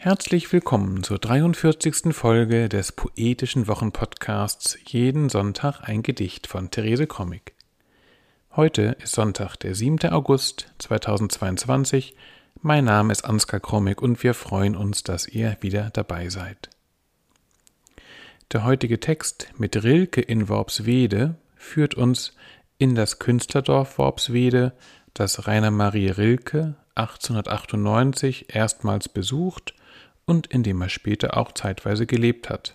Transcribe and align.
Herzlich 0.00 0.52
willkommen 0.52 1.02
zur 1.02 1.18
43. 1.18 2.14
Folge 2.14 2.68
des 2.68 2.92
poetischen 2.92 3.66
Wochenpodcasts 3.66 4.78
Jeden 4.86 5.28
Sonntag 5.28 5.80
ein 5.88 6.04
Gedicht 6.04 6.46
von 6.46 6.70
Therese 6.70 7.08
Krommig. 7.08 7.52
Heute 8.54 8.96
ist 9.02 9.16
Sonntag, 9.16 9.56
der 9.56 9.74
7. 9.74 10.08
August 10.12 10.72
2022. 10.78 12.14
Mein 12.62 12.84
Name 12.84 13.10
ist 13.10 13.24
Ansgar 13.24 13.58
Krommig 13.58 14.00
und 14.00 14.22
wir 14.22 14.34
freuen 14.34 14.76
uns, 14.76 15.02
dass 15.02 15.26
ihr 15.26 15.56
wieder 15.62 15.90
dabei 15.90 16.28
seid. 16.28 16.70
Der 18.52 18.62
heutige 18.62 19.00
Text 19.00 19.48
mit 19.56 19.82
Rilke 19.82 20.20
in 20.20 20.48
Worpswede 20.48 21.34
führt 21.56 21.96
uns 21.96 22.36
in 22.78 22.94
das 22.94 23.18
Künstlerdorf 23.18 23.98
Worpswede, 23.98 24.74
das 25.12 25.48
Rainer 25.48 25.72
Marie 25.72 26.10
Rilke 26.10 26.76
1898 26.94 28.54
erstmals 28.54 29.08
besucht 29.08 29.74
und 30.28 30.46
in 30.46 30.62
dem 30.62 30.80
er 30.82 30.90
später 30.90 31.36
auch 31.38 31.52
zeitweise 31.52 32.06
gelebt 32.06 32.50
hat. 32.50 32.74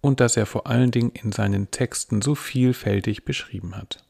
Und 0.00 0.20
das 0.20 0.36
er 0.36 0.46
vor 0.46 0.66
allen 0.66 0.90
Dingen 0.90 1.10
in 1.10 1.30
seinen 1.30 1.70
Texten 1.70 2.22
so 2.22 2.34
vielfältig 2.34 3.24
beschrieben 3.24 3.76
hat. 3.76 4.02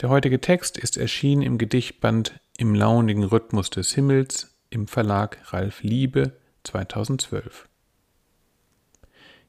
Der 0.00 0.08
heutige 0.08 0.40
Text 0.40 0.78
ist 0.78 0.96
erschienen 0.96 1.42
im 1.42 1.58
Gedichtband 1.58 2.40
Im 2.56 2.74
launigen 2.74 3.22
Rhythmus 3.22 3.70
des 3.70 3.92
Himmels 3.92 4.54
im 4.70 4.88
Verlag 4.88 5.38
Ralf 5.52 5.82
Liebe 5.82 6.32
2012. 6.64 7.68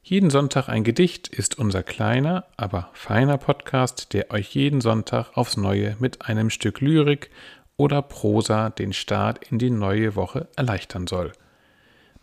Jeden 0.02 0.28
Sonntag 0.28 0.68
ein 0.68 0.84
Gedicht 0.84 1.28
ist 1.28 1.58
unser 1.58 1.82
kleiner, 1.82 2.44
aber 2.58 2.90
feiner 2.92 3.38
Podcast, 3.38 4.12
der 4.12 4.30
euch 4.30 4.54
jeden 4.54 4.82
Sonntag 4.82 5.34
aufs 5.34 5.56
Neue 5.56 5.96
mit 5.98 6.28
einem 6.28 6.50
Stück 6.50 6.82
Lyrik 6.82 7.30
oder 7.76 8.02
Prosa 8.02 8.70
den 8.70 8.92
Start 8.92 9.50
in 9.50 9.58
die 9.58 9.70
neue 9.70 10.16
Woche 10.16 10.48
erleichtern 10.56 11.06
soll. 11.06 11.32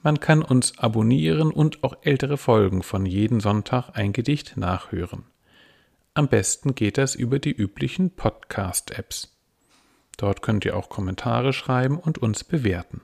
Man 0.03 0.19
kann 0.19 0.41
uns 0.41 0.79
abonnieren 0.79 1.51
und 1.51 1.83
auch 1.83 1.95
ältere 2.01 2.37
Folgen 2.37 2.81
von 2.81 3.05
jeden 3.05 3.39
Sonntag 3.39 3.91
ein 3.93 4.13
Gedicht 4.13 4.57
nachhören. 4.57 5.25
Am 6.13 6.27
besten 6.27 6.75
geht 6.75 6.97
das 6.97 7.15
über 7.15 7.39
die 7.39 7.51
üblichen 7.51 8.09
Podcast-Apps. 8.11 9.37
Dort 10.17 10.41
könnt 10.41 10.65
ihr 10.65 10.75
auch 10.75 10.89
Kommentare 10.89 11.53
schreiben 11.53 11.97
und 11.97 12.17
uns 12.17 12.43
bewerten. 12.43 13.01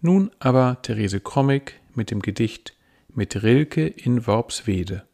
Nun 0.00 0.30
aber 0.38 0.78
Therese 0.82 1.20
Krommig 1.20 1.80
mit 1.94 2.10
dem 2.10 2.20
Gedicht 2.20 2.76
Mit 3.12 3.42
Rilke 3.42 3.86
in 3.86 4.26
Worpswede. 4.26 5.04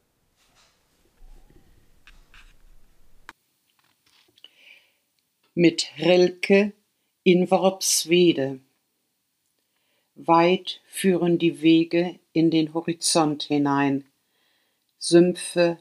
Mit 5.60 5.90
Rilke 5.98 6.72
in 7.22 7.50
Worpswede. 7.50 8.60
Weit 10.14 10.80
führen 10.86 11.36
die 11.36 11.60
Wege 11.60 12.18
in 12.32 12.50
den 12.50 12.72
Horizont 12.72 13.42
hinein, 13.42 14.06
Sümpfe, 14.96 15.78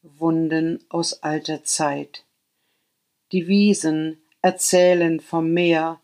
Wunden 0.00 0.82
aus 0.88 1.22
alter 1.22 1.62
Zeit. 1.62 2.24
Die 3.32 3.48
Wiesen 3.48 4.16
erzählen 4.40 5.20
vom 5.20 5.52
Meer, 5.52 6.00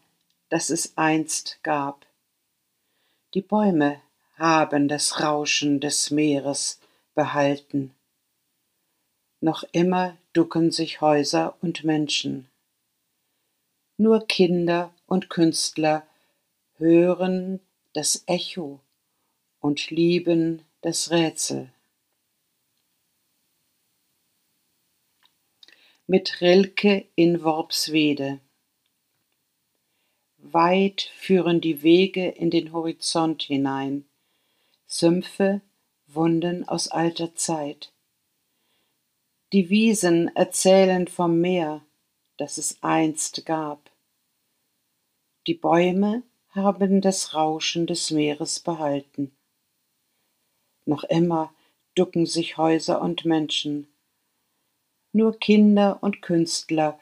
das 0.51 0.69
es 0.69 0.99
einst 0.99 1.61
gab. 1.63 2.05
Die 3.33 3.41
Bäume 3.41 4.03
haben 4.37 4.87
das 4.87 5.23
Rauschen 5.23 5.81
des 5.81 6.11
Meeres 6.11 6.79
behalten. 7.15 7.95
Noch 9.41 9.65
immer 9.73 10.19
ducken 10.35 10.71
sich 10.71 11.01
Häuser 11.01 11.57
und 11.63 11.85
Menschen 11.85 12.51
nur 13.97 14.27
Kinder 14.27 14.93
und 15.07 15.31
Künstler 15.31 16.07
hören 16.77 17.61
das 17.93 18.25
Echo 18.27 18.81
und 19.61 19.91
lieben 19.91 20.63
das 20.81 21.11
Rätsel. 21.11 21.71
Mit 26.07 26.41
Rilke 26.41 27.07
in 27.15 27.43
Worpswede. 27.43 28.41
Weit 30.39 31.11
führen 31.17 31.63
die 31.63 31.83
Wege 31.83 32.29
in 32.29 32.51
den 32.51 32.73
Horizont 32.73 33.43
hinein, 33.45 34.05
Sümpfe, 34.87 35.63
Wunden 36.07 36.69
aus 36.69 36.89
alter 36.89 37.35
Zeit. 37.35 37.91
Die 39.53 39.71
Wiesen 39.71 40.35
erzählen 40.37 41.09
vom 41.09 41.41
Meer, 41.41 41.81
das 42.37 42.59
es 42.59 42.83
einst 42.83 43.47
gab. 43.47 43.91
Die 45.47 45.55
Bäume 45.55 46.23
haben 46.51 47.01
das 47.01 47.35
Rauschen 47.35 47.87
des 47.87 48.11
Meeres 48.11 48.61
behalten. 48.61 49.37
Noch 50.87 51.05
immer 51.05 51.53
ducken 51.95 52.27
sich 52.27 52.57
Häuser 52.57 53.01
und 53.01 53.25
Menschen. 53.25 53.89
Nur 55.13 55.39
Kinder 55.39 55.99
und 56.03 56.23
Künstler 56.23 56.99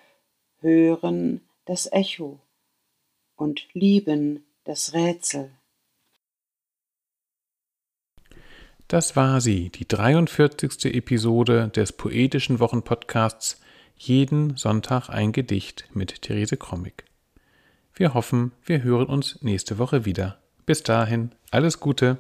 hören 0.60 1.40
das 1.64 1.90
Echo 1.92 2.40
und 3.36 3.68
lieben 3.72 4.44
das 4.64 4.92
Rätsel. 4.92 5.50
Das 8.88 9.16
war 9.16 9.40
sie, 9.40 9.70
die 9.70 9.88
43. 9.88 10.94
Episode 10.94 11.68
des 11.68 11.92
poetischen 11.92 12.60
Wochenpodcasts 12.60 13.61
jeden 14.08 14.56
Sonntag 14.56 15.10
ein 15.10 15.30
Gedicht 15.30 15.84
mit 15.92 16.22
Therese 16.22 16.56
Krommig. 16.56 17.04
Wir 17.94 18.14
hoffen, 18.14 18.50
wir 18.64 18.82
hören 18.82 19.06
uns 19.06 19.38
nächste 19.42 19.78
Woche 19.78 20.04
wieder. 20.04 20.38
Bis 20.66 20.82
dahin, 20.82 21.30
alles 21.52 21.78
Gute. 21.78 22.18